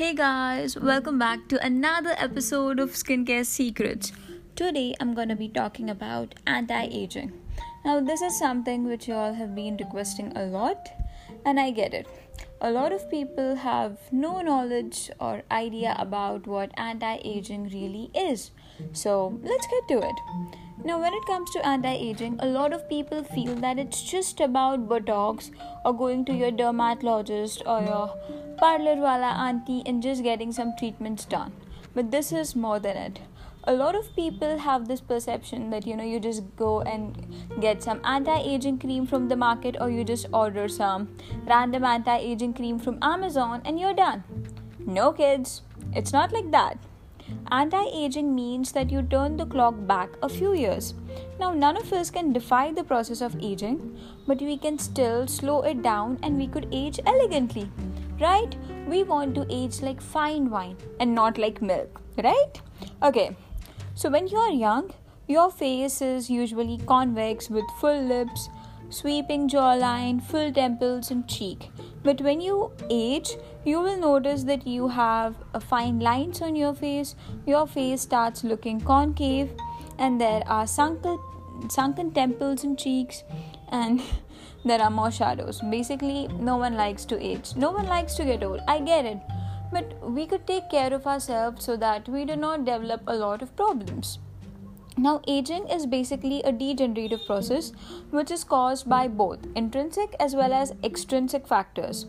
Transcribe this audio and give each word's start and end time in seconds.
Hey 0.00 0.14
guys, 0.14 0.78
welcome 0.78 1.18
back 1.18 1.46
to 1.48 1.62
another 1.62 2.14
episode 2.16 2.80
of 2.80 2.92
Skincare 2.92 3.44
Secrets. 3.44 4.12
Today 4.56 4.94
I'm 4.98 5.12
going 5.12 5.28
to 5.28 5.36
be 5.36 5.46
talking 5.46 5.90
about 5.90 6.36
anti 6.46 6.84
aging. 6.90 7.34
Now, 7.84 8.00
this 8.00 8.22
is 8.22 8.38
something 8.38 8.88
which 8.88 9.08
you 9.08 9.12
all 9.12 9.34
have 9.34 9.54
been 9.54 9.76
requesting 9.76 10.32
a 10.34 10.46
lot, 10.46 10.88
and 11.44 11.60
I 11.60 11.70
get 11.70 11.92
it. 11.92 12.06
A 12.62 12.70
lot 12.70 12.92
of 12.92 13.10
people 13.10 13.56
have 13.56 13.98
no 14.10 14.40
knowledge 14.40 15.10
or 15.20 15.42
idea 15.50 15.94
about 15.98 16.46
what 16.46 16.70
anti 16.78 17.18
aging 17.22 17.68
really 17.68 18.10
is. 18.14 18.52
So, 18.94 19.38
let's 19.42 19.66
get 19.66 19.86
to 19.88 19.98
it. 19.98 20.16
Now, 20.82 20.98
when 20.98 21.12
it 21.12 21.26
comes 21.26 21.50
to 21.50 21.66
anti 21.66 21.92
aging, 21.92 22.38
a 22.40 22.46
lot 22.46 22.72
of 22.72 22.88
people 22.88 23.22
feel 23.22 23.54
that 23.56 23.78
it's 23.78 24.02
just 24.02 24.40
about 24.40 24.88
Botox 24.88 25.50
or 25.84 25.94
going 25.94 26.24
to 26.24 26.32
your 26.32 26.50
dermatologist 26.50 27.62
or 27.66 27.82
your 27.82 28.14
parlor 28.60 28.96
wala 28.96 29.32
auntie 29.46 29.82
and 29.86 30.02
just 30.02 30.22
getting 30.22 30.52
some 30.52 30.74
treatments 30.78 31.24
done. 31.24 31.52
But 31.94 32.10
this 32.10 32.32
is 32.32 32.54
more 32.54 32.78
than 32.78 32.96
it. 32.96 33.20
A 33.64 33.72
lot 33.72 33.94
of 33.94 34.14
people 34.16 34.58
have 34.58 34.86
this 34.88 35.00
perception 35.00 35.70
that 35.70 35.86
you 35.86 35.96
know 35.96 36.04
you 36.04 36.20
just 36.20 36.44
go 36.56 36.80
and 36.82 37.34
get 37.60 37.82
some 37.82 38.00
anti-aging 38.04 38.78
cream 38.78 39.06
from 39.06 39.28
the 39.28 39.36
market 39.36 39.76
or 39.80 39.90
you 39.90 40.04
just 40.04 40.26
order 40.32 40.68
some 40.68 41.08
random 41.46 41.84
anti-aging 41.84 42.54
cream 42.54 42.78
from 42.78 42.98
Amazon 43.02 43.60
and 43.64 43.80
you're 43.80 43.94
done. 43.94 44.24
No 44.86 45.12
kids, 45.12 45.62
it's 45.94 46.12
not 46.12 46.32
like 46.32 46.50
that 46.52 46.78
Anti 47.52 47.84
aging 47.92 48.34
means 48.34 48.72
that 48.72 48.90
you 48.90 49.02
turn 49.02 49.36
the 49.36 49.46
clock 49.46 49.74
back 49.86 50.10
a 50.22 50.28
few 50.28 50.52
years. 50.54 50.94
Now, 51.38 51.52
none 51.52 51.76
of 51.76 51.92
us 51.92 52.10
can 52.10 52.32
defy 52.32 52.72
the 52.72 52.84
process 52.84 53.20
of 53.20 53.36
aging, 53.40 53.98
but 54.26 54.40
we 54.40 54.56
can 54.56 54.78
still 54.78 55.26
slow 55.26 55.62
it 55.62 55.82
down 55.82 56.18
and 56.22 56.36
we 56.36 56.46
could 56.46 56.68
age 56.72 57.00
elegantly, 57.06 57.70
right? 58.20 58.54
We 58.86 59.02
want 59.02 59.34
to 59.36 59.46
age 59.48 59.82
like 59.82 60.00
fine 60.00 60.50
wine 60.50 60.76
and 60.98 61.14
not 61.14 61.38
like 61.38 61.62
milk, 61.62 62.00
right? 62.22 62.60
Okay, 63.02 63.36
so 63.94 64.10
when 64.10 64.28
you 64.28 64.38
are 64.38 64.52
young, 64.52 64.92
your 65.26 65.50
face 65.50 66.02
is 66.02 66.28
usually 66.28 66.78
convex 66.86 67.48
with 67.48 67.64
full 67.80 68.02
lips, 68.02 68.48
sweeping 68.88 69.48
jawline, 69.48 70.22
full 70.22 70.52
temples, 70.52 71.10
and 71.10 71.28
cheek. 71.28 71.70
But 72.02 72.20
when 72.20 72.40
you 72.40 72.72
age, 72.90 73.36
you 73.64 73.80
will 73.80 73.96
notice 73.96 74.42
that 74.44 74.66
you 74.66 74.88
have 74.88 75.36
fine 75.60 76.00
lines 76.00 76.42
on 76.42 76.56
your 76.56 76.74
face, 76.74 77.14
your 77.46 77.66
face 77.66 78.02
starts 78.02 78.42
looking 78.42 78.80
concave, 78.80 79.50
and 79.98 80.20
there 80.20 80.42
are 80.46 80.66
sunken, 80.66 81.18
sunken 81.68 82.10
temples 82.10 82.64
and 82.64 82.78
cheeks, 82.78 83.22
and 83.70 84.02
there 84.64 84.80
are 84.80 84.90
more 84.90 85.10
shadows. 85.10 85.60
Basically, 85.60 86.28
no 86.38 86.56
one 86.56 86.74
likes 86.74 87.04
to 87.06 87.20
age, 87.20 87.54
no 87.56 87.70
one 87.70 87.86
likes 87.86 88.14
to 88.14 88.24
get 88.24 88.42
old. 88.42 88.60
I 88.68 88.80
get 88.80 89.04
it. 89.04 89.18
But 89.72 89.94
we 90.02 90.26
could 90.26 90.46
take 90.46 90.68
care 90.70 90.92
of 90.92 91.06
ourselves 91.06 91.64
so 91.64 91.76
that 91.76 92.08
we 92.08 92.24
do 92.24 92.36
not 92.36 92.64
develop 92.64 93.02
a 93.06 93.14
lot 93.14 93.40
of 93.40 93.54
problems. 93.56 94.18
Now, 94.96 95.22
aging 95.26 95.68
is 95.68 95.86
basically 95.86 96.42
a 96.42 96.52
degenerative 96.52 97.24
process 97.24 97.72
which 98.10 98.30
is 98.30 98.44
caused 98.44 98.88
by 98.88 99.08
both 99.08 99.38
intrinsic 99.54 100.14
as 100.20 100.34
well 100.34 100.52
as 100.52 100.74
extrinsic 100.82 101.46
factors. 101.46 102.06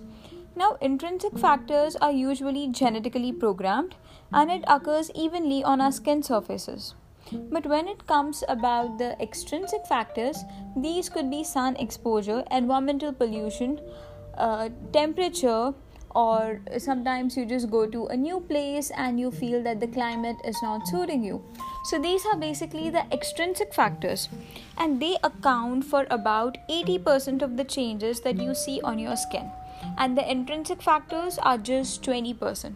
Now, 0.56 0.78
intrinsic 0.82 1.38
factors 1.38 1.96
are 1.96 2.12
usually 2.12 2.68
genetically 2.68 3.32
programmed 3.32 3.96
and 4.34 4.52
it 4.52 4.64
occurs 4.68 5.12
evenly 5.16 5.64
on 5.64 5.80
our 5.80 5.92
skin 5.92 6.24
surfaces. 6.24 6.96
But 7.32 7.66
when 7.66 7.88
it 7.88 8.06
comes 8.08 8.44
about 8.50 8.98
the 8.98 9.22
extrinsic 9.22 9.86
factors, 9.88 10.44
these 10.76 11.10
could 11.10 11.30
be 11.30 11.44
sun 11.44 11.76
exposure, 11.78 12.44
environmental 12.52 13.14
pollution, 13.14 13.80
uh, 14.38 14.70
temperature, 14.92 15.74
or 16.14 16.60
sometimes 16.78 17.38
you 17.38 17.46
just 17.46 17.70
go 17.70 17.86
to 17.86 18.08
a 18.08 18.18
new 18.18 18.42
place 18.42 18.92
and 18.98 19.20
you 19.20 19.32
feel 19.32 19.64
that 19.64 19.80
the 19.80 19.88
climate 19.88 20.36
is 20.44 20.58
not 20.62 20.88
suiting 20.88 21.24
you. 21.24 21.42
So, 21.86 22.00
these 22.00 22.26
are 22.26 22.38
basically 22.38 22.90
the 22.90 23.06
extrinsic 23.12 23.74
factors, 23.74 24.30
and 24.78 25.02
they 25.02 25.18
account 25.24 25.86
for 25.86 26.06
about 26.10 26.58
80% 26.70 27.42
of 27.42 27.58
the 27.58 27.64
changes 27.64 28.22
that 28.22 28.38
you 28.38 28.54
see 28.54 28.82
on 28.82 29.00
your 29.00 29.16
skin, 29.16 29.50
and 29.98 30.18
the 30.18 30.30
intrinsic 30.30 30.82
factors 30.82 31.40
are 31.40 31.58
just 31.58 32.04
20%. 32.04 32.76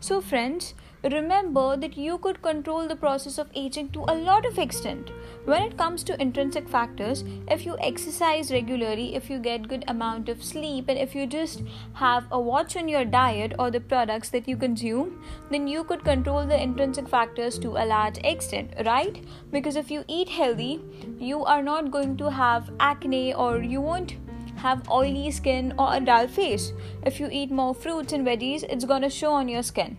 So, 0.00 0.20
friends, 0.20 0.74
remember 1.10 1.76
that 1.76 1.96
you 1.96 2.16
could 2.18 2.40
control 2.42 2.86
the 2.86 2.94
process 2.94 3.36
of 3.36 3.50
aging 3.54 3.88
to 3.90 4.04
a 4.06 4.14
lot 4.14 4.46
of 4.46 4.58
extent. 4.58 5.10
When 5.44 5.62
it 5.62 5.76
comes 5.76 6.04
to 6.04 6.20
intrinsic 6.22 6.68
factors 6.68 7.24
if 7.48 7.66
you 7.66 7.76
exercise 7.80 8.52
regularly 8.52 9.16
if 9.16 9.28
you 9.28 9.40
get 9.40 9.66
good 9.66 9.84
amount 9.88 10.28
of 10.28 10.44
sleep 10.44 10.88
and 10.88 10.98
if 10.98 11.14
you 11.14 11.26
just 11.26 11.62
have 11.94 12.26
a 12.30 12.40
watch 12.40 12.76
on 12.76 12.86
your 12.86 13.04
diet 13.04 13.54
or 13.58 13.70
the 13.70 13.80
products 13.80 14.28
that 14.30 14.46
you 14.46 14.56
consume 14.56 15.20
then 15.50 15.66
you 15.66 15.82
could 15.82 16.04
control 16.04 16.46
the 16.46 16.62
intrinsic 16.62 17.08
factors 17.08 17.58
to 17.58 17.70
a 17.70 17.84
large 17.84 18.18
extent 18.18 18.72
right? 18.86 19.24
Because 19.50 19.74
if 19.74 19.90
you 19.90 20.04
eat 20.06 20.28
healthy 20.28 20.80
you 21.18 21.44
are 21.44 21.62
not 21.62 21.90
going 21.90 22.16
to 22.18 22.30
have 22.30 22.70
acne 22.78 23.34
or 23.34 23.58
you 23.58 23.80
won't 23.80 24.16
have 24.54 24.88
oily 24.88 25.30
skin 25.32 25.74
or 25.76 25.94
a 25.94 26.00
dull 26.00 26.28
face. 26.28 26.72
If 27.04 27.18
you 27.18 27.28
eat 27.32 27.50
more 27.50 27.74
fruits 27.74 28.12
and 28.12 28.24
veggies 28.24 28.62
it's 28.62 28.84
going 28.84 29.02
to 29.02 29.10
show 29.10 29.32
on 29.32 29.48
your 29.48 29.64
skin 29.64 29.96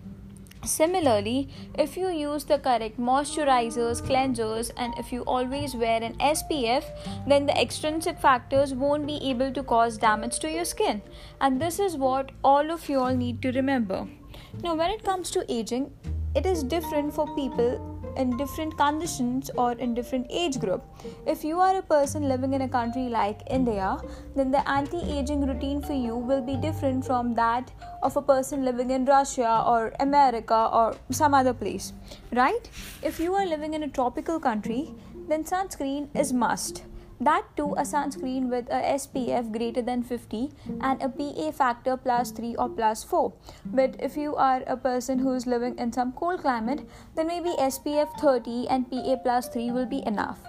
Similarly, 0.66 1.50
if 1.78 1.97
you 1.97 2.09
use 2.09 2.46
the 2.46 2.57
correct 2.57 2.97
moisturizers, 2.97 4.01
cleansers, 4.01 4.72
and 4.78 4.94
if 4.97 5.12
you 5.12 5.24
always 5.24 5.75
wear 5.75 6.01
an 6.01 6.16
SPF, 6.19 6.85
then 7.28 7.46
the 7.46 7.59
extrinsic 7.59 8.18
factors 8.18 8.74
won't 8.74 9.06
be 9.06 9.19
able 9.29 9.51
to 9.51 9.63
cause 9.63 9.97
damage 9.97 10.40
to 10.40 10.50
your 10.50 10.63
skin. 10.63 11.01
And 11.41 11.62
this 11.62 11.79
is 11.79 11.97
what 11.97 12.31
all 12.44 12.72
of 12.72 12.88
you 12.88 13.00
all 13.00 13.13
need 13.13 13.41
to 13.41 13.51
remember. 13.51 14.07
Now, 14.63 14.75
when 14.75 14.91
it 14.91 15.03
comes 15.03 15.31
to 15.31 15.46
aging, 15.51 15.91
it 16.35 16.45
is 16.45 16.63
different 16.63 17.13
for 17.13 17.25
people 17.35 17.89
in 18.17 18.38
different 18.38 18.77
conditions 18.77 19.49
or 19.57 19.71
in 19.73 19.94
different 19.94 20.27
age 20.29 20.59
group. 20.59 20.83
If 21.25 21.44
you 21.44 21.59
are 21.59 21.77
a 21.77 21.81
person 21.81 22.27
living 22.27 22.53
in 22.53 22.61
a 22.61 22.69
country 22.69 23.09
like 23.09 23.41
india 23.49 23.97
then 24.35 24.51
the 24.51 24.61
anti-aging 24.69 25.45
routine 25.47 25.81
for 25.81 25.94
you 25.94 26.16
will 26.16 26.41
be 26.41 26.55
different 26.57 27.05
from 27.05 27.33
that 27.35 27.71
of 28.01 28.16
a 28.17 28.21
person 28.21 28.63
living 28.66 28.91
in 28.91 29.05
russia 29.05 29.63
or 29.73 29.91
america 29.99 30.69
or 30.71 30.95
some 31.09 31.33
other 31.33 31.53
place 31.53 31.94
right? 32.31 32.69
If 33.01 33.19
you 33.19 33.33
are 33.35 33.45
living 33.45 33.73
in 33.73 33.83
a 33.83 33.88
tropical 33.88 34.39
country 34.39 34.94
then 35.27 35.44
sunscreen 35.44 36.09
is 36.15 36.33
must 36.33 36.83
that 37.19 37.46
too 37.56 37.74
a 37.78 37.84
sunscreen 37.84 38.50
with 38.50 38.68
a 38.69 38.81
SPF 38.96 39.51
greater 39.51 39.81
than 39.81 40.03
50 40.03 40.51
and 40.81 41.01
a 41.01 41.09
PA 41.09 41.51
factor 41.51 41.97
plus 41.97 42.31
3 42.31 42.56
or 42.56 42.69
plus 42.69 43.03
4. 43.03 43.34
But 43.66 43.96
if 44.00 44.18
you 44.18 44.35
are 44.35 44.63
a 44.68 44.78
person 44.78 45.19
who 45.19 45.34
is 45.34 45.47
living 45.47 45.78
in 45.78 45.91
some 45.94 46.12
cold 46.13 46.41
climate, 46.41 46.88
then 47.16 47.28
maybe 47.28 47.50
SPF 47.59 48.19
30 48.19 48.68
and 48.68 48.90
PA 48.90 49.16
plus 49.24 49.47
3 49.50 49.72
will 49.72 49.85
be 49.85 50.06
enough. 50.06 50.40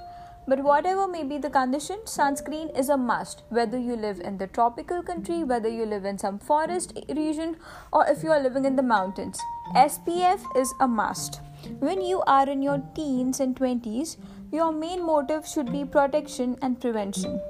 But 0.47 0.63
whatever 0.63 1.09
may 1.09 1.25
be 1.25 1.39
the 1.39 1.49
condition, 1.49 2.01
sunscreen 2.05 2.79
is 2.79 2.91
a 2.91 2.99
must, 2.99 3.45
whether 3.49 3.79
you 3.79 3.97
live 3.97 4.21
in 4.21 4.37
the 4.37 4.47
tropical 4.47 5.03
country, 5.03 5.43
whether 5.43 5.71
you 5.71 5.87
live 5.87 6.05
in 6.05 6.19
some 6.19 6.39
forest 6.39 6.93
region, 7.09 7.57
or 7.93 8.07
if 8.07 8.23
you 8.23 8.31
are 8.31 8.43
living 8.43 8.67
in 8.67 8.77
the 8.77 8.83
mountains. 8.83 9.41
SPF 9.75 10.45
is 10.55 10.75
a 10.81 10.87
must. 10.87 11.41
When 11.79 12.03
you 12.03 12.21
are 12.27 12.47
in 12.47 12.61
your 12.61 12.83
teens 12.95 13.41
and 13.41 13.57
20s, 13.57 14.19
your 14.54 14.72
main 14.72 15.04
motive 15.04 15.47
should 15.47 15.72
be 15.72 15.84
protection 15.84 16.56
and 16.62 16.81
prevention. 16.81 17.41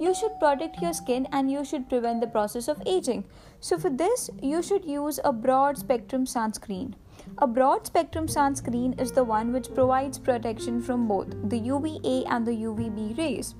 You 0.00 0.14
should 0.14 0.38
protect 0.40 0.80
your 0.80 0.94
skin 0.94 1.28
and 1.30 1.50
you 1.50 1.62
should 1.62 1.90
prevent 1.90 2.22
the 2.22 2.26
process 2.26 2.68
of 2.68 2.82
aging. 2.86 3.24
So, 3.60 3.78
for 3.78 3.90
this, 3.90 4.30
you 4.42 4.62
should 4.62 4.84
use 4.86 5.20
a 5.24 5.32
broad 5.32 5.76
spectrum 5.76 6.24
sunscreen. 6.24 6.94
A 7.38 7.46
broad 7.46 7.86
spectrum 7.86 8.26
sunscreen 8.28 8.98
is 8.98 9.12
the 9.12 9.24
one 9.24 9.52
which 9.52 9.74
provides 9.74 10.18
protection 10.18 10.80
from 10.80 11.06
both 11.06 11.28
the 11.50 11.58
UVA 11.58 12.24
and 12.24 12.46
the 12.46 12.56
UVB 12.56 13.18
rays. 13.18 13.54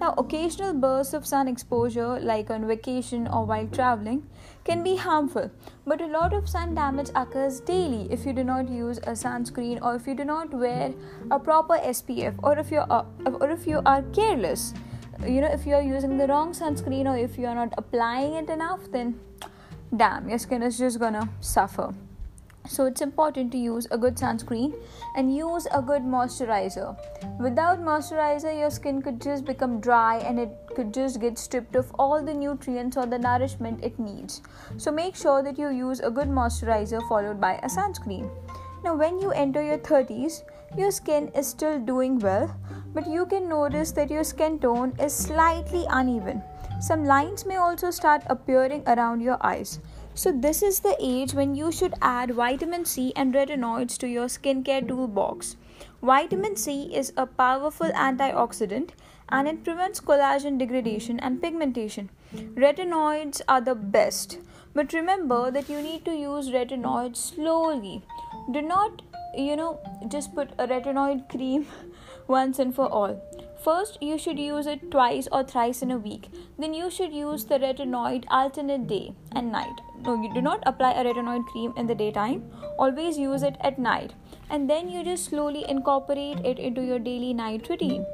Now, 0.00 0.14
occasional 0.16 0.74
bursts 0.74 1.12
of 1.12 1.26
sun 1.26 1.48
exposure, 1.48 2.20
like 2.20 2.50
on 2.50 2.66
vacation 2.68 3.26
or 3.26 3.44
while 3.44 3.66
traveling, 3.66 4.28
can 4.64 4.84
be 4.84 4.94
harmful, 4.96 5.50
but 5.84 6.00
a 6.00 6.06
lot 6.06 6.32
of 6.32 6.48
sun 6.48 6.76
damage 6.76 7.10
occurs 7.16 7.58
daily 7.60 8.06
if 8.10 8.24
you 8.24 8.32
do 8.32 8.44
not 8.44 8.68
use 8.68 8.98
a 8.98 9.12
sunscreen 9.12 9.82
or 9.82 9.96
if 9.96 10.06
you 10.06 10.14
do 10.14 10.24
not 10.24 10.54
wear 10.54 10.94
a 11.32 11.38
proper 11.40 11.78
SPF 11.78 12.34
or 12.44 12.56
if 12.58 12.70
you 12.70 12.84
are, 12.88 13.06
or 13.26 13.50
if 13.50 13.66
you 13.66 13.82
are 13.84 14.02
careless. 14.12 14.72
You 15.26 15.40
know, 15.40 15.48
if 15.48 15.66
you 15.66 15.74
are 15.74 15.82
using 15.82 16.16
the 16.16 16.28
wrong 16.28 16.52
sunscreen 16.52 17.06
or 17.06 17.16
if 17.16 17.36
you 17.36 17.46
are 17.46 17.54
not 17.56 17.74
applying 17.76 18.34
it 18.34 18.48
enough, 18.48 18.80
then 18.92 19.18
damn, 19.96 20.28
your 20.28 20.38
skin 20.38 20.62
is 20.62 20.78
just 20.78 21.00
gonna 21.00 21.28
suffer 21.40 21.92
so 22.66 22.84
it's 22.84 23.00
important 23.00 23.50
to 23.52 23.58
use 23.58 23.86
a 23.90 23.98
good 23.98 24.16
sunscreen 24.16 24.74
and 25.16 25.34
use 25.34 25.66
a 25.72 25.80
good 25.80 26.02
moisturizer. 26.02 26.96
Without 27.40 27.80
moisturizer 27.80 28.58
your 28.58 28.70
skin 28.70 29.00
could 29.00 29.20
just 29.20 29.44
become 29.44 29.80
dry 29.80 30.18
and 30.18 30.38
it 30.38 30.50
could 30.74 30.92
just 30.92 31.20
get 31.20 31.38
stripped 31.38 31.76
of 31.76 31.90
all 31.98 32.22
the 32.22 32.34
nutrients 32.34 32.96
or 32.96 33.06
the 33.06 33.18
nourishment 33.18 33.82
it 33.82 33.98
needs. 33.98 34.42
So 34.76 34.90
make 34.90 35.16
sure 35.16 35.42
that 35.42 35.58
you 35.58 35.70
use 35.70 36.00
a 36.00 36.10
good 36.10 36.28
moisturizer 36.28 37.06
followed 37.08 37.40
by 37.40 37.54
a 37.62 37.68
sunscreen. 37.68 38.30
Now 38.84 38.94
when 38.94 39.18
you 39.18 39.30
enter 39.30 39.62
your 39.62 39.78
30s 39.78 40.42
your 40.76 40.90
skin 40.90 41.28
is 41.28 41.46
still 41.46 41.78
doing 41.78 42.18
well 42.18 42.54
but 42.92 43.06
you 43.06 43.26
can 43.26 43.48
notice 43.48 43.92
that 43.92 44.10
your 44.10 44.24
skin 44.24 44.58
tone 44.58 44.94
is 45.00 45.14
slightly 45.14 45.86
uneven. 45.90 46.42
Some 46.80 47.04
lines 47.04 47.44
may 47.44 47.56
also 47.56 47.90
start 47.90 48.22
appearing 48.26 48.82
around 48.86 49.20
your 49.20 49.38
eyes 49.44 49.80
So, 50.18 50.32
this 50.32 50.64
is 50.64 50.80
the 50.80 50.96
age 50.98 51.32
when 51.32 51.54
you 51.54 51.70
should 51.70 51.94
add 52.02 52.32
vitamin 52.32 52.84
C 52.84 53.12
and 53.14 53.32
retinoids 53.32 53.96
to 53.98 54.08
your 54.08 54.26
skincare 54.26 54.88
toolbox. 54.88 55.54
Vitamin 56.02 56.56
C 56.56 56.92
is 56.92 57.12
a 57.16 57.24
powerful 57.24 57.90
antioxidant 57.90 58.90
and 59.28 59.46
it 59.46 59.62
prevents 59.62 60.00
collagen 60.00 60.58
degradation 60.58 61.20
and 61.20 61.40
pigmentation. 61.40 62.10
Retinoids 62.34 63.42
are 63.46 63.60
the 63.60 63.76
best, 63.76 64.38
but 64.74 64.92
remember 64.92 65.52
that 65.52 65.68
you 65.68 65.80
need 65.80 66.04
to 66.06 66.16
use 66.16 66.48
retinoids 66.48 67.18
slowly. 67.18 68.02
Do 68.50 68.60
not, 68.60 69.02
you 69.36 69.54
know, 69.54 69.78
just 70.08 70.34
put 70.34 70.50
a 70.58 70.66
retinoid 70.66 71.28
cream 71.28 71.68
once 72.26 72.58
and 72.58 72.74
for 72.74 72.88
all. 72.88 73.22
First, 73.62 73.98
you 74.02 74.18
should 74.18 74.40
use 74.40 74.66
it 74.66 74.90
twice 74.90 75.28
or 75.30 75.44
thrice 75.44 75.80
in 75.80 75.92
a 75.92 75.98
week. 75.98 76.28
Then, 76.58 76.74
you 76.74 76.90
should 76.90 77.12
use 77.12 77.44
the 77.44 77.60
retinoid 77.60 78.24
alternate 78.28 78.88
day 78.88 79.14
and 79.30 79.52
night. 79.52 79.87
No, 80.04 80.14
you 80.22 80.32
do 80.32 80.40
not 80.40 80.62
apply 80.64 80.92
a 80.92 81.04
retinoid 81.04 81.44
cream 81.46 81.74
in 81.76 81.86
the 81.86 81.94
daytime, 81.94 82.50
always 82.78 83.18
use 83.18 83.42
it 83.42 83.56
at 83.60 83.78
night. 83.78 84.14
And 84.50 84.70
then 84.70 84.88
you 84.88 85.04
just 85.04 85.24
slowly 85.26 85.64
incorporate 85.68 86.38
it 86.44 86.58
into 86.58 86.82
your 86.82 86.98
daily 86.98 87.34
night 87.34 87.68
routine. 87.68 88.06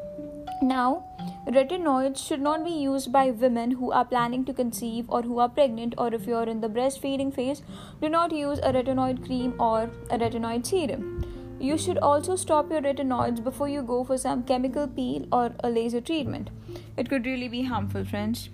Now, 0.62 1.04
retinoids 1.46 2.26
should 2.26 2.40
not 2.40 2.64
be 2.64 2.70
used 2.70 3.12
by 3.12 3.30
women 3.30 3.72
who 3.72 3.92
are 3.92 4.04
planning 4.04 4.44
to 4.46 4.52
conceive 4.52 5.04
or 5.08 5.22
who 5.22 5.38
are 5.38 5.48
pregnant, 5.48 5.94
or 5.98 6.12
if 6.12 6.26
you 6.26 6.36
are 6.36 6.48
in 6.48 6.60
the 6.60 6.68
breastfeeding 6.68 7.34
phase, 7.34 7.62
do 8.00 8.08
not 8.08 8.32
use 8.32 8.58
a 8.60 8.72
retinoid 8.72 9.24
cream 9.24 9.54
or 9.60 9.90
a 10.10 10.18
retinoid 10.18 10.66
serum. 10.66 11.24
You 11.60 11.78
should 11.78 11.98
also 11.98 12.34
stop 12.36 12.70
your 12.70 12.82
retinoids 12.82 13.42
before 13.42 13.68
you 13.68 13.82
go 13.82 14.04
for 14.04 14.18
some 14.18 14.42
chemical 14.42 14.88
peel 14.88 15.26
or 15.30 15.52
a 15.60 15.70
laser 15.70 16.00
treatment. 16.00 16.50
It 16.96 17.08
could 17.08 17.26
really 17.26 17.48
be 17.48 17.62
harmful, 17.62 18.04
friends. 18.04 18.48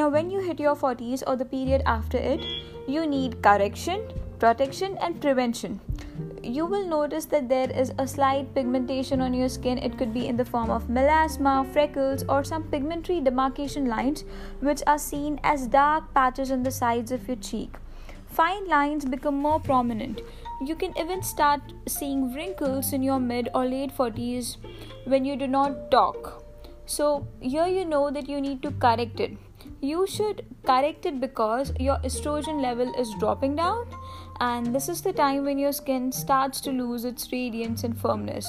Now, 0.00 0.08
when 0.08 0.30
you 0.30 0.40
hit 0.40 0.58
your 0.58 0.74
40s 0.74 1.22
or 1.26 1.36
the 1.36 1.44
period 1.44 1.82
after 1.84 2.16
it, 2.16 2.42
you 2.88 3.06
need 3.06 3.42
correction, 3.42 4.04
protection, 4.38 4.96
and 4.98 5.20
prevention 5.20 5.80
you 6.42 6.64
will 6.64 6.86
notice 6.86 7.26
that 7.26 7.48
there 7.50 7.70
is 7.70 7.92
a 7.98 8.06
slight 8.08 8.54
pigmentation 8.54 9.20
on 9.20 9.34
your 9.34 9.48
skin. 9.48 9.76
It 9.76 9.98
could 9.98 10.14
be 10.14 10.26
in 10.26 10.38
the 10.38 10.44
form 10.44 10.70
of 10.70 10.88
melasma, 10.88 11.70
freckles, 11.72 12.24
or 12.30 12.42
some 12.44 12.62
pigmentary 12.62 13.20
demarcation 13.20 13.84
lines, 13.86 14.24
which 14.60 14.82
are 14.86 14.98
seen 14.98 15.38
as 15.44 15.66
dark 15.66 16.14
patches 16.14 16.50
on 16.50 16.62
the 16.62 16.70
sides 16.70 17.12
of 17.12 17.28
your 17.28 17.36
cheek. 17.36 17.76
Fine 18.26 18.68
lines 18.68 19.04
become 19.04 19.36
more 19.36 19.60
prominent. 19.60 20.22
You 20.64 20.76
can 20.76 20.96
even 20.98 21.22
start 21.22 21.60
seeing 21.86 22.32
wrinkles 22.32 22.94
in 22.94 23.02
your 23.02 23.20
mid 23.20 23.50
or 23.54 23.66
late 23.66 23.94
40s 23.94 24.56
when 25.04 25.26
you 25.26 25.36
do 25.36 25.46
not 25.46 25.90
talk. 25.90 26.42
So, 26.86 27.26
here 27.40 27.66
you 27.66 27.84
know 27.84 28.10
that 28.10 28.30
you 28.30 28.40
need 28.40 28.62
to 28.62 28.70
correct 28.70 29.20
it. 29.20 29.36
You 29.80 30.06
should 30.06 30.44
correct 30.64 31.06
it 31.06 31.20
because 31.20 31.72
your 31.80 31.96
estrogen 31.98 32.60
level 32.60 32.92
is 32.98 33.14
dropping 33.18 33.56
down 33.56 33.86
and 34.38 34.74
this 34.74 34.88
is 34.90 35.00
the 35.00 35.12
time 35.12 35.44
when 35.44 35.58
your 35.58 35.72
skin 35.72 36.12
starts 36.12 36.60
to 36.62 36.70
lose 36.70 37.06
its 37.06 37.32
radiance 37.32 37.82
and 37.84 37.98
firmness. 37.98 38.46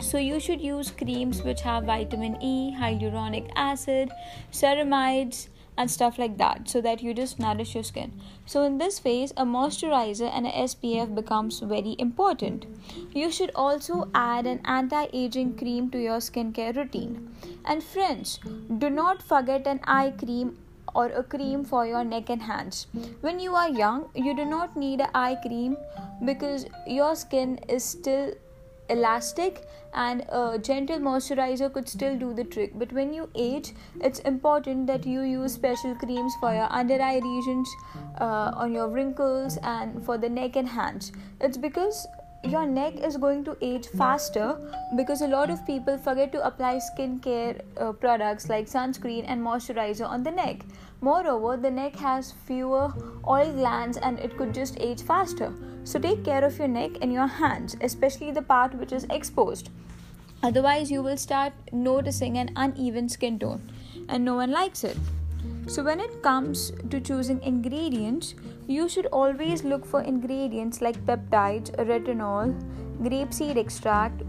So, 0.00 0.18
you 0.18 0.40
should 0.40 0.60
use 0.60 0.90
creams 0.90 1.42
which 1.42 1.60
have 1.60 1.84
vitamin 1.84 2.42
E, 2.42 2.74
hyaluronic 2.76 3.48
acid, 3.54 4.10
ceramides, 4.50 5.48
and 5.78 5.90
stuff 5.90 6.18
like 6.18 6.36
that 6.38 6.68
so 6.68 6.80
that 6.82 7.02
you 7.02 7.14
just 7.14 7.38
nourish 7.38 7.74
your 7.74 7.84
skin. 7.84 8.12
So, 8.44 8.62
in 8.64 8.78
this 8.78 8.98
phase, 8.98 9.32
a 9.36 9.44
moisturizer 9.44 10.30
and 10.34 10.46
a 10.46 10.50
SPF 10.50 11.14
becomes 11.14 11.60
very 11.60 11.94
important. 11.98 12.66
You 13.14 13.30
should 13.30 13.52
also 13.54 14.08
add 14.14 14.46
an 14.46 14.60
anti 14.64 15.06
aging 15.12 15.56
cream 15.56 15.90
to 15.90 16.02
your 16.02 16.18
skincare 16.18 16.74
routine. 16.76 17.28
And, 17.64 17.82
friends, 17.82 18.40
do 18.78 18.90
not 18.90 19.22
forget 19.22 19.66
an 19.66 19.80
eye 19.84 20.12
cream 20.24 20.58
or 20.94 21.06
a 21.06 21.22
cream 21.22 21.64
for 21.64 21.86
your 21.86 22.02
neck 22.02 22.28
and 22.28 22.42
hands. 22.42 22.86
When 23.20 23.38
you 23.38 23.54
are 23.54 23.68
young, 23.68 24.08
you 24.14 24.34
do 24.34 24.44
not 24.44 24.76
need 24.76 25.00
an 25.00 25.10
eye 25.14 25.36
cream 25.46 25.76
because 26.24 26.66
your 26.86 27.14
skin 27.14 27.58
is 27.68 27.84
still 27.84 28.32
elastic 28.88 29.62
and 29.94 30.24
a 30.28 30.58
gentle 30.58 30.98
moisturizer 30.98 31.72
could 31.72 31.88
still 31.88 32.18
do 32.18 32.32
the 32.34 32.44
trick 32.44 32.72
but 32.78 32.92
when 32.92 33.12
you 33.12 33.28
age 33.34 33.72
it's 34.00 34.18
important 34.20 34.86
that 34.86 35.06
you 35.06 35.22
use 35.22 35.52
special 35.52 35.94
creams 35.94 36.32
for 36.40 36.52
your 36.52 36.70
under 36.70 37.00
eye 37.00 37.20
regions 37.22 37.68
uh, 38.20 38.52
on 38.54 38.72
your 38.72 38.88
wrinkles 38.88 39.58
and 39.62 40.04
for 40.04 40.18
the 40.18 40.28
neck 40.28 40.56
and 40.56 40.68
hands 40.68 41.12
it's 41.40 41.56
because 41.56 42.06
your 42.44 42.66
neck 42.66 42.94
is 43.04 43.16
going 43.16 43.42
to 43.44 43.56
age 43.60 43.88
faster 43.88 44.56
because 44.96 45.22
a 45.22 45.26
lot 45.26 45.50
of 45.50 45.64
people 45.66 45.98
forget 45.98 46.30
to 46.32 46.46
apply 46.46 46.76
skincare 46.76 47.60
uh, 47.76 47.92
products 47.92 48.48
like 48.48 48.66
sunscreen 48.66 49.24
and 49.26 49.42
moisturizer 49.42 50.06
on 50.06 50.22
the 50.22 50.30
neck. 50.30 50.60
Moreover, 51.00 51.56
the 51.56 51.70
neck 51.70 51.96
has 51.96 52.32
fewer 52.46 52.92
oil 53.26 53.52
glands 53.52 53.96
and 53.96 54.18
it 54.20 54.36
could 54.36 54.54
just 54.54 54.78
age 54.78 55.02
faster. 55.02 55.52
So, 55.88 55.98
take 55.98 56.22
care 56.22 56.44
of 56.44 56.58
your 56.58 56.68
neck 56.68 56.98
and 57.00 57.10
your 57.10 57.26
hands, 57.26 57.74
especially 57.80 58.30
the 58.30 58.42
part 58.42 58.74
which 58.74 58.92
is 58.92 59.06
exposed. 59.08 59.70
Otherwise, 60.42 60.90
you 60.90 61.02
will 61.02 61.16
start 61.16 61.54
noticing 61.72 62.36
an 62.36 62.50
uneven 62.56 63.08
skin 63.08 63.38
tone, 63.38 63.62
and 64.06 64.22
no 64.22 64.34
one 64.34 64.50
likes 64.50 64.84
it. 64.84 64.98
So, 65.66 65.82
when 65.82 65.98
it 65.98 66.20
comes 66.22 66.72
to 66.90 67.00
choosing 67.00 67.40
ingredients, 67.42 68.34
you 68.66 68.86
should 68.86 69.06
always 69.06 69.64
look 69.64 69.86
for 69.86 70.02
ingredients 70.02 70.82
like 70.82 71.06
peptides, 71.06 71.74
retinol, 71.92 72.52
grapeseed 73.00 73.56
extract, 73.56 74.24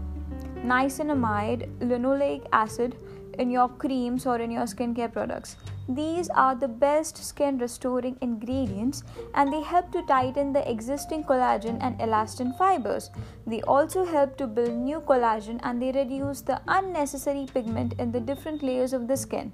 niacinamide, 0.64 1.68
linoleic 1.80 2.46
acid 2.54 2.96
in 3.38 3.50
your 3.50 3.68
creams 3.68 4.24
or 4.24 4.38
in 4.38 4.50
your 4.50 4.64
skincare 4.64 5.12
products. 5.12 5.56
These 5.90 6.28
are 6.30 6.54
the 6.54 6.68
best 6.68 7.16
skin 7.16 7.58
restoring 7.58 8.16
ingredients 8.20 9.02
and 9.34 9.52
they 9.52 9.60
help 9.60 9.90
to 9.90 10.02
tighten 10.02 10.52
the 10.52 10.70
existing 10.70 11.24
collagen 11.24 11.78
and 11.80 11.98
elastin 11.98 12.56
fibers. 12.56 13.10
They 13.44 13.60
also 13.62 14.04
help 14.04 14.36
to 14.36 14.46
build 14.46 14.70
new 14.70 15.00
collagen 15.00 15.58
and 15.64 15.82
they 15.82 15.90
reduce 15.90 16.42
the 16.42 16.60
unnecessary 16.68 17.48
pigment 17.52 17.94
in 17.98 18.12
the 18.12 18.20
different 18.20 18.62
layers 18.62 18.92
of 18.92 19.08
the 19.08 19.16
skin. 19.16 19.50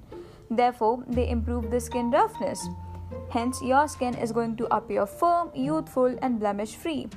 Therefore, 0.51 1.03
they 1.09 1.31
improve 1.31 1.71
the 1.71 1.81
skin 1.81 2.11
roughness. 2.11 2.69
Hence, 3.31 3.63
your 3.63 3.89
skin 3.89 4.15
is 4.15 4.31
going 4.31 4.57
to 4.57 4.67
appear 4.75 5.07
firm, 5.07 5.51
youthful, 5.55 6.19
and 6.21 6.39
blemish 6.39 6.75
free. 6.75 7.09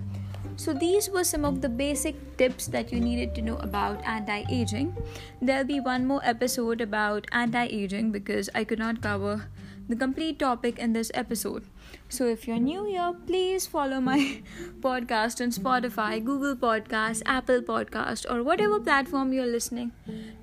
So, 0.60 0.74
these 0.74 1.10
were 1.10 1.24
some 1.24 1.46
of 1.46 1.62
the 1.62 1.70
basic 1.70 2.16
tips 2.36 2.68
that 2.68 2.92
you 2.92 3.00
needed 3.00 3.34
to 3.36 3.42
know 3.42 3.56
about 3.60 4.02
anti 4.06 4.44
aging. 4.50 4.94
There'll 5.42 5.64
be 5.64 5.80
one 5.80 6.06
more 6.06 6.20
episode 6.22 6.82
about 6.82 7.28
anti 7.32 7.64
aging 7.64 8.12
because 8.12 8.50
I 8.54 8.66
could 8.66 8.78
not 8.78 9.02
cover 9.02 9.46
the 9.88 9.96
complete 9.96 10.38
topic 10.38 10.78
in 10.78 10.92
this 10.92 11.12
episode. 11.14 11.64
So, 12.10 12.28
if 12.28 12.46
you're 12.46 12.60
new 12.60 12.84
here, 12.84 13.14
please 13.26 13.68
follow 13.68 14.02
my 14.02 14.42
podcast 14.82 15.40
on 15.46 15.56
Spotify, 15.60 16.22
Google 16.22 16.58
Podcast, 16.58 17.22
Apple 17.26 17.62
Podcast, 17.62 18.30
or 18.30 18.44
whatever 18.44 18.82
platform 18.82 19.32
you're 19.32 19.54
listening 19.54 19.94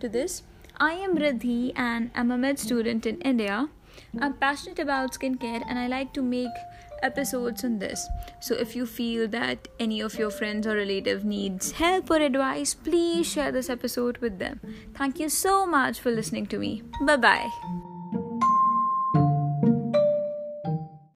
to 0.01 0.09
this. 0.09 0.43
I 0.79 0.93
am 0.93 1.19
Riddhi 1.19 1.73
and 1.77 2.11
I'm 2.15 2.31
a 2.31 2.39
med 2.39 2.59
student 2.59 3.05
in 3.05 3.21
India. 3.21 3.69
I'm 4.19 4.33
passionate 4.33 4.79
about 4.79 5.13
skincare 5.13 5.63
and 5.69 5.79
I 5.79 5.87
like 5.89 6.15
to 6.15 6.23
make 6.23 6.65
episodes 7.03 7.65
on 7.65 7.79
this. 7.79 8.09
So 8.41 8.55
if 8.55 8.77
you 8.77 8.87
feel 8.87 9.29
that 9.29 9.69
any 9.79 10.01
of 10.01 10.15
your 10.15 10.31
friends 10.31 10.67
or 10.67 10.77
relative 10.77 11.25
needs 11.25 11.73
help 11.73 12.11
or 12.11 12.17
advice, 12.17 12.75
please 12.75 13.27
share 13.27 13.53
this 13.53 13.71
episode 13.71 14.19
with 14.19 14.39
them. 14.39 14.61
Thank 14.95 15.19
you 15.21 15.29
so 15.29 15.67
much 15.67 16.01
for 16.01 16.11
listening 16.11 16.47
to 16.47 16.59
me. 16.59 16.83
Bye 17.03 17.17
bye. 17.17 17.86